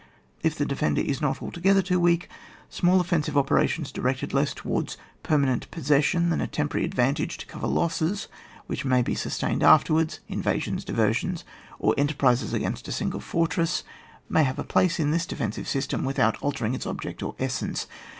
If 0.41 0.55
the 0.55 0.65
defender 0.65 0.99
is 1.01 1.21
not 1.21 1.43
altogether 1.43 1.83
too 1.83 1.99
weak, 1.99 2.27
small 2.71 2.99
offensive 2.99 3.37
operations 3.37 3.91
directed 3.91 4.33
less 4.33 4.51
towards 4.51 4.97
permanent 5.21 5.69
possession 5.69 6.31
than 6.31 6.41
a 6.41 6.47
temporary 6.47 6.87
advantage 6.87 7.37
to 7.37 7.45
cover 7.45 7.67
losses, 7.67 8.27
which 8.65 8.83
may 8.83 9.03
be 9.03 9.13
sustained 9.13 9.61
afterwards, 9.61 10.19
invasions, 10.27 10.83
diversions, 10.83 11.43
or 11.77 11.93
enterprises 11.99 12.51
against 12.51 12.87
a 12.87 12.91
single 12.91 13.19
fortress, 13.19 13.83
may 14.27 14.43
have 14.43 14.57
a 14.57 14.63
place 14.63 14.99
in 14.99 15.11
this 15.11 15.27
defensive 15.27 15.67
system 15.67 16.03
without 16.03 16.35
altering 16.41 16.73
its 16.73 16.87
object 16.87 17.21
or 17.21 17.35
essence. 17.37 17.85